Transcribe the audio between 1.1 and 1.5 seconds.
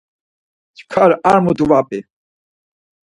ar